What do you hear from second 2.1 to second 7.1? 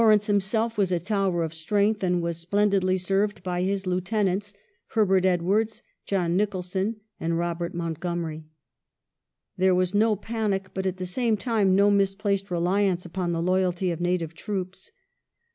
was splen didly served by his lieutenants Herbert Edwardes, John Nicholson,